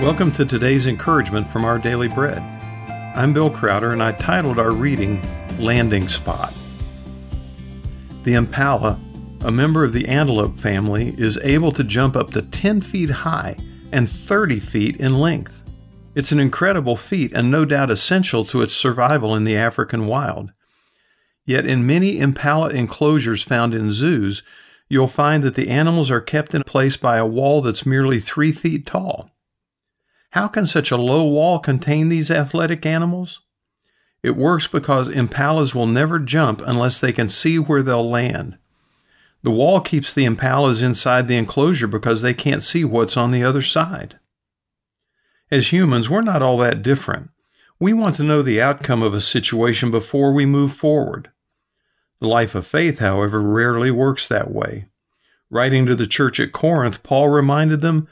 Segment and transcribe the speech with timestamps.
[0.00, 2.38] Welcome to today's encouragement from Our Daily Bread.
[3.16, 5.20] I'm Bill Crowder, and I titled our reading
[5.58, 6.54] Landing Spot.
[8.22, 9.00] The impala,
[9.40, 13.56] a member of the antelope family, is able to jump up to 10 feet high
[13.90, 15.64] and 30 feet in length.
[16.14, 20.52] It's an incredible feat and no doubt essential to its survival in the African wild.
[21.44, 24.44] Yet, in many impala enclosures found in zoos,
[24.88, 28.52] you'll find that the animals are kept in place by a wall that's merely three
[28.52, 29.32] feet tall.
[30.30, 33.40] How can such a low wall contain these athletic animals?
[34.22, 38.58] It works because impalas will never jump unless they can see where they'll land.
[39.42, 43.44] The wall keeps the impalas inside the enclosure because they can't see what's on the
[43.44, 44.18] other side.
[45.50, 47.30] As humans, we're not all that different.
[47.80, 51.30] We want to know the outcome of a situation before we move forward.
[52.20, 54.86] The life of faith, however, rarely works that way.
[55.48, 58.08] Writing to the church at Corinth, Paul reminded them,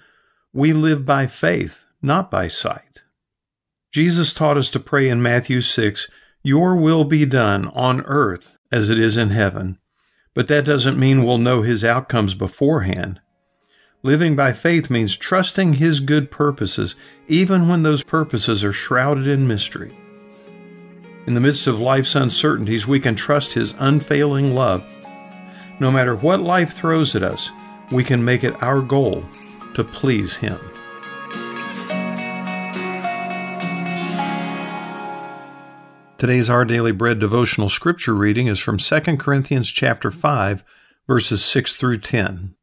[0.52, 3.02] We live by faith, not by sight.
[3.92, 6.08] Jesus taught us to pray in Matthew 6,
[6.42, 9.78] Your will be done on earth as it is in heaven.
[10.34, 13.20] But that doesn't mean we'll know his outcomes beforehand.
[14.06, 16.94] Living by faith means trusting His good purposes,
[17.26, 19.98] even when those purposes are shrouded in mystery.
[21.26, 24.84] In the midst of life's uncertainties, we can trust His unfailing love.
[25.80, 27.50] No matter what life throws at us,
[27.90, 29.24] we can make it our goal
[29.74, 30.60] to please Him.
[36.18, 40.64] Today's Our Daily Bread devotional scripture reading is from 2 Corinthians chapter 5,
[41.06, 42.54] verses 6 through 10.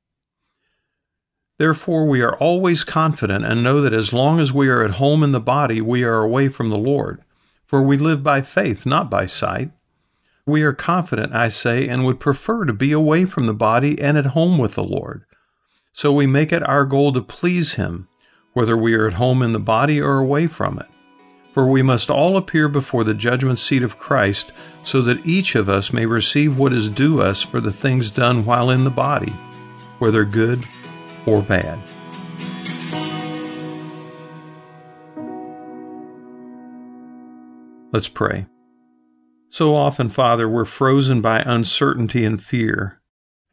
[1.59, 5.21] Therefore, we are always confident and know that as long as we are at home
[5.21, 7.23] in the body, we are away from the Lord.
[7.63, 9.69] For we live by faith, not by sight.
[10.47, 14.17] We are confident, I say, and would prefer to be away from the body and
[14.17, 15.25] at home with the Lord.
[15.91, 18.07] So we make it our goal to please Him,
[18.53, 20.87] whether we are at home in the body or away from it.
[21.53, 24.51] For we must all appear before the judgment seat of Christ,
[24.83, 28.43] so that each of us may receive what is due us for the things done
[28.43, 29.31] while in the body,
[29.99, 30.63] whether good
[31.27, 31.77] or bad.
[37.91, 38.47] Let's pray.
[39.49, 42.99] So often, Father, we're frozen by uncertainty and fear.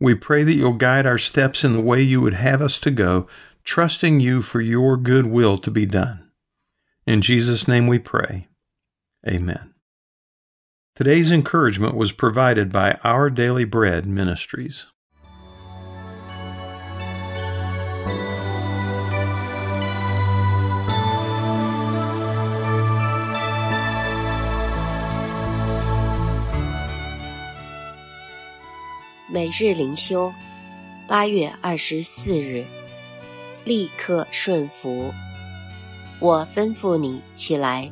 [0.01, 2.91] We pray that you'll guide our steps in the way you would have us to
[2.91, 3.27] go,
[3.63, 6.30] trusting you for your good will to be done.
[7.10, 8.48] In Jesus' name we pray.
[9.28, 9.74] Amen.
[10.96, 14.86] Today's encouragement was provided by Our Daily Bread Ministries.
[29.28, 30.34] 每日灵修，
[31.08, 32.64] 八月二十四日，
[33.66, 35.14] 立刻顺服。
[36.21, 37.91] 我吩咐你起来，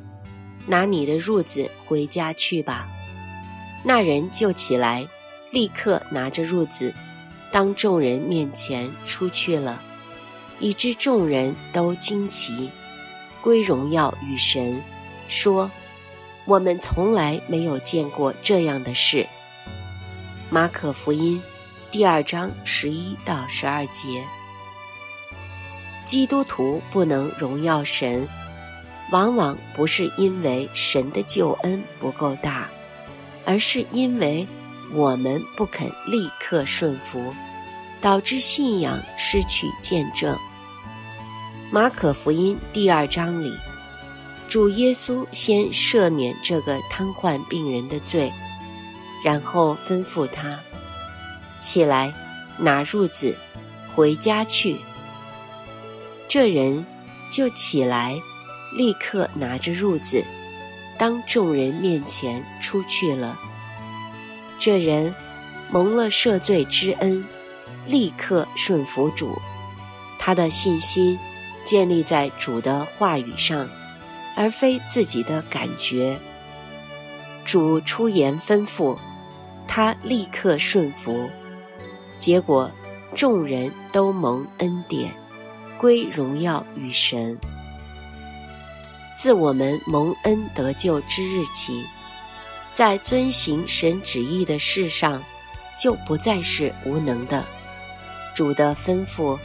[0.66, 2.86] 拿你的褥子回家去吧。
[3.82, 5.08] 那人就起来，
[5.50, 6.92] 立刻拿着褥子，
[7.50, 9.80] 当众人面前出去了，
[10.60, 12.70] 以致众人都惊奇，
[13.40, 14.78] 归荣耀与神，
[15.26, 15.70] 说：
[16.44, 19.26] 我们从来没有见过这样的事。
[20.50, 21.42] 马可福音
[21.90, 24.22] 第二章十一到十二节，
[26.08, 28.26] 基督徒不能荣耀神，
[29.12, 32.66] 往往不是因为神的救恩不够大，
[33.44, 34.48] 而是因为
[34.94, 37.34] 我们不肯立刻顺服，
[38.00, 40.34] 导致信仰失去见证。
[41.70, 43.52] 马可福音第二章里，
[44.48, 48.32] 主耶稣先赦免这个瘫痪病人的罪。
[49.22, 50.58] 然后吩咐他
[51.60, 52.14] 起来，
[52.56, 53.36] 拿褥子
[53.94, 54.78] 回家去。
[56.28, 56.84] 这人
[57.30, 58.20] 就起来，
[58.76, 60.22] 立刻拿着褥子，
[60.98, 63.38] 当众人面前出去了。
[64.58, 65.14] 这人
[65.70, 67.24] 蒙了赦罪之恩，
[67.86, 69.40] 立刻顺服主。
[70.18, 71.18] 他的信心
[71.64, 73.68] 建立在主的话语上，
[74.36, 76.18] 而非自己的感觉。
[77.44, 78.98] 主出言吩咐。
[79.70, 81.28] 他立刻顺服，
[82.18, 82.70] 结果
[83.14, 85.12] 众人都蒙恩典，
[85.78, 87.38] 归荣耀与神。
[89.16, 91.84] 自我们蒙恩得救之日起，
[92.72, 95.22] 在遵行神旨意的事上，
[95.78, 97.44] 就不再是无能的。
[98.34, 99.38] 主的吩咐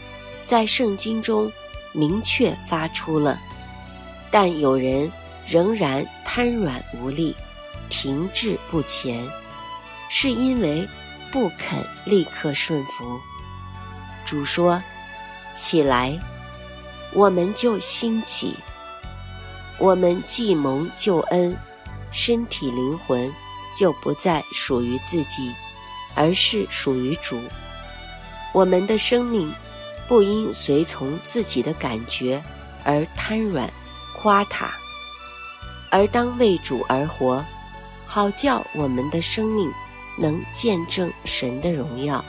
[0.46, 1.52] 在圣经中
[1.94, 3.40] 明确发出了，
[4.30, 5.12] 但有人
[5.48, 7.36] 仍然瘫软无力，
[7.90, 9.28] 停滞不前。
[10.10, 10.88] 是因为
[11.32, 13.20] 不肯立刻顺服。
[14.26, 14.80] 主说
[15.56, 16.20] ：“起来，
[17.14, 18.56] 我们就兴起。
[19.80, 21.56] 我们既蒙救恩，
[22.12, 23.32] 身体灵魂
[23.76, 25.52] 就不再属于自己，
[26.16, 27.42] 而是属于主。
[28.54, 29.52] 我们的生命
[30.08, 32.42] 不应随从自己的感觉
[32.84, 33.68] 而瘫软、
[34.16, 34.72] 垮塌，
[35.90, 37.44] 而当为主而活，
[38.06, 39.72] 好叫我们的生命
[40.18, 42.24] 能见证神的荣耀。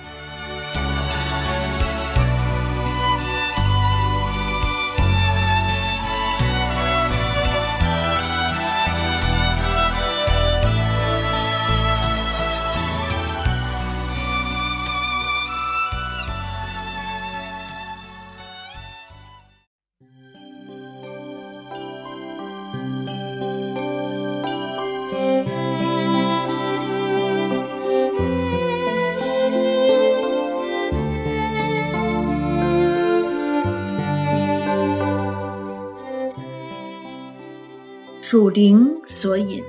[38.27, 39.63] 属灵所引。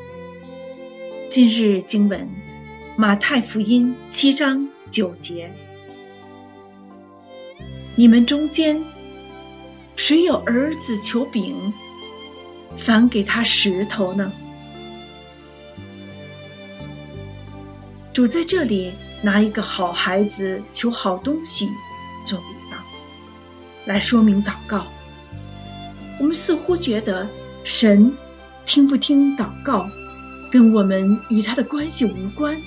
[1.30, 2.30] 今日经文：
[2.96, 5.52] 马太福音七章九节。
[7.96, 8.82] 你们中间
[9.98, 11.74] 谁有儿子求饼，
[12.78, 14.32] 反给他石头呢？
[18.14, 21.68] 主在这里拿一个好孩子求好东西
[22.26, 22.82] 做比方，
[23.86, 24.86] 来说明祷告。
[26.22, 27.28] 我们似乎觉得
[27.66, 28.16] 神。
[28.66, 29.90] 听不听祷告，
[30.52, 32.60] 跟我们与他的关系无关。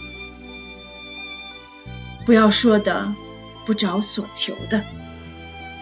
[2.25, 3.13] 不要说的
[3.67, 4.83] 不着所求的，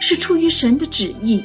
[0.00, 1.44] 是出于神的旨意。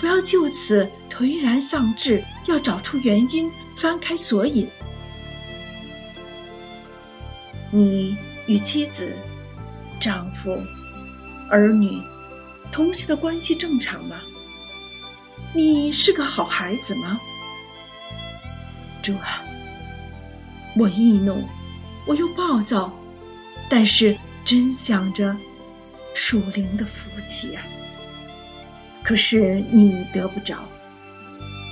[0.00, 4.68] 不要就此颓然丧志，要找出原因，翻开索引。
[7.70, 8.16] 你
[8.46, 9.14] 与妻子、
[10.00, 10.56] 丈夫、
[11.50, 12.00] 儿女、
[12.72, 14.16] 同学的关系正常吗？
[15.54, 17.20] 你是个好孩子吗？
[19.08, 19.42] 主啊，
[20.76, 21.42] 我易怒，
[22.04, 22.92] 我又暴躁，
[23.70, 24.14] 但是
[24.44, 25.34] 真想着
[26.12, 27.62] 属灵的福气啊！
[29.02, 30.58] 可是你得不着，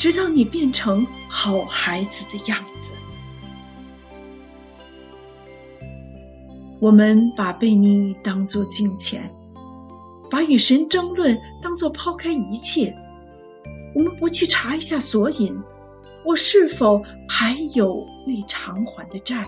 [0.01, 2.93] 直到你变成好孩子的样子。
[6.81, 9.31] 我们把被你当作金钱，
[10.31, 12.97] 把与神争论当作抛开一切。
[13.95, 15.55] 我们不去查一下索引。
[16.27, 19.47] 我是否还有未偿还的债？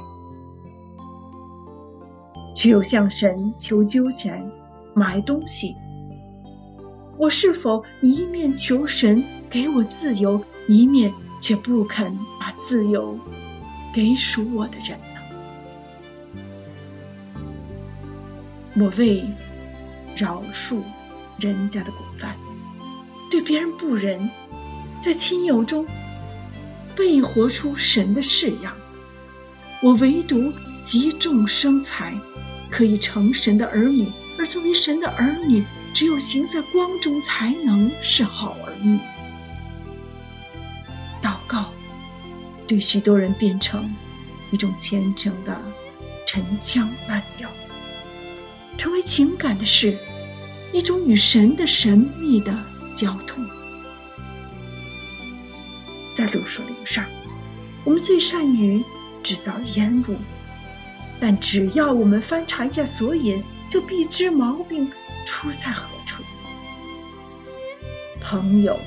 [2.54, 4.48] 却又向神求救钱
[4.94, 5.74] 买东西？
[7.18, 13.18] 我是否一面求神给我自由，一面却不肯把自由
[13.92, 15.20] 给属我的人呢？
[18.76, 19.24] 我为
[20.16, 20.80] 饶恕
[21.40, 22.36] 人家的过犯，
[23.32, 24.30] 对别人不仁，
[25.04, 25.84] 在亲友中。
[26.98, 28.74] 未活出神的式样，
[29.82, 30.52] 我唯独
[30.84, 32.18] 集众生财，
[32.68, 34.10] 可以成神的儿女。
[34.38, 35.64] 而作为神的儿女，
[35.94, 38.98] 只有行在光中，才能是好儿女。
[41.22, 41.72] 祷告
[42.66, 43.94] 对许多人变成
[44.50, 45.60] 一种虔诚的
[46.26, 47.48] 陈腔滥调，
[48.76, 49.96] 成为情感的事，
[50.72, 52.56] 一种与神的神秘的
[52.94, 53.44] 交通。
[56.28, 57.06] 在路树林上，
[57.84, 58.84] 我们最善于
[59.22, 60.16] 制造烟雾，
[61.18, 64.92] 但只要我们翻查一下索引，就必知毛病
[65.24, 66.22] 出在何处。
[68.20, 68.78] 朋友，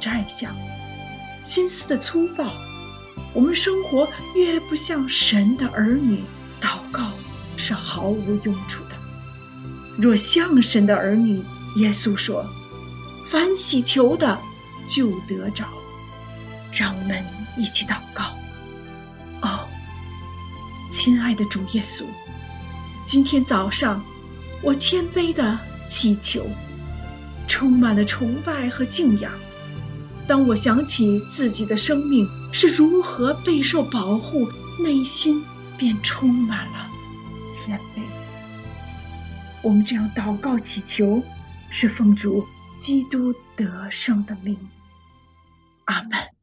[0.00, 0.56] 摘相，
[1.44, 2.50] 心思的粗暴，
[3.34, 6.20] 我们生活越不像神的儿女，
[6.62, 7.10] 祷告
[7.58, 8.94] 是毫无用处的。
[9.98, 11.42] 若像神的儿女，
[11.76, 12.42] 耶稣说
[13.28, 14.38] ：“凡喜求的。”
[14.86, 15.64] 就得着，
[16.72, 17.24] 让我们
[17.56, 18.24] 一起祷告。
[19.42, 19.68] 哦，
[20.92, 22.04] 亲爱的主耶稣，
[23.06, 24.02] 今天早上
[24.62, 26.46] 我谦卑的祈求，
[27.46, 29.30] 充满了崇拜和敬仰。
[30.26, 34.48] 当我想起自己的生命是如何备受保护，
[34.82, 35.44] 内心
[35.76, 36.86] 便充满了
[37.52, 38.00] 谦卑。
[39.60, 41.22] 我们这样祷告祈求，
[41.70, 42.46] 是奉主
[42.80, 44.56] 基督得胜的名。
[45.86, 46.33] 阿门。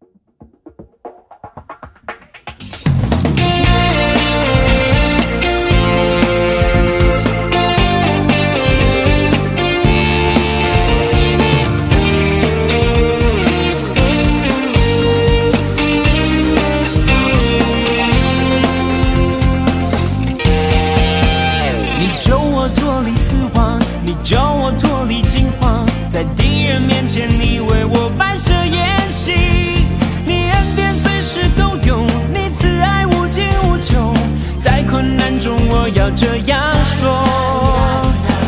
[34.83, 37.23] 困难中，我要这样说：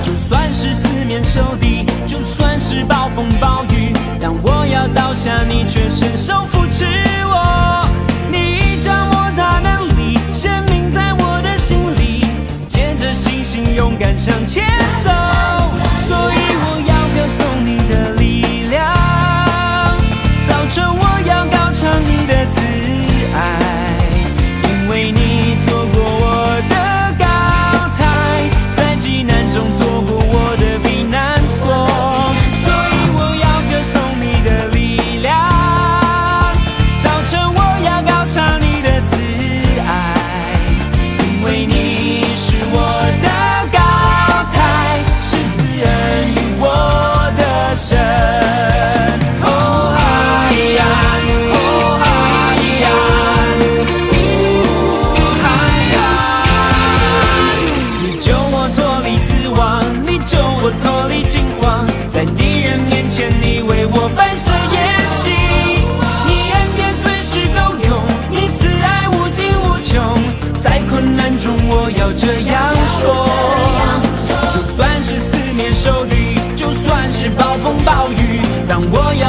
[0.02, 6.86] 就算是四面受敌，就算是暴风暴雨，当我要倒下，你却伸手扶持
[7.26, 7.86] 我。
[8.32, 12.26] 你将我大能力鲜明在我的心里，
[12.68, 14.83] 牵着星星，勇敢向前。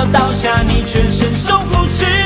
[0.05, 2.24] 我倒下，你全身受扶持。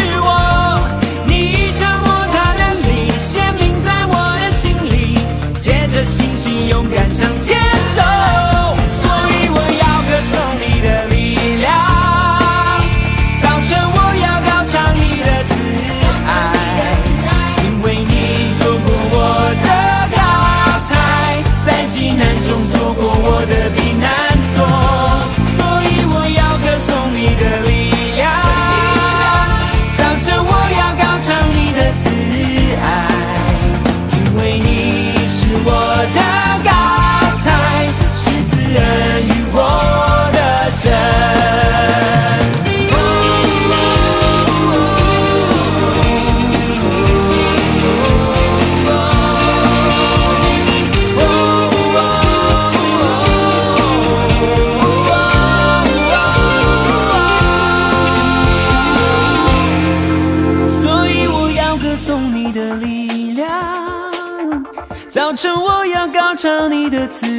[66.69, 67.38] 你的自